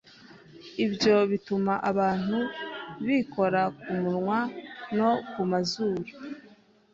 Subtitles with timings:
[0.85, 2.39] Ibyo bituma abantu
[3.05, 4.39] bikora ku munwa
[4.97, 6.01] no ku mazuru,